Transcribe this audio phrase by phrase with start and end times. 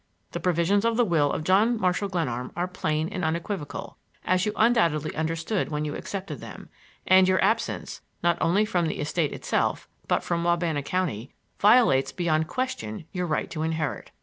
[0.31, 4.53] The provisions of the will of John Marshall Glenarm are plain and unequivocal, as you
[4.55, 6.69] undoubtedly understood when you accepted them,
[7.05, 12.47] and your absence, not only from the estate itself, but from Wabana County, violates beyond
[12.47, 14.09] question your right to inherit.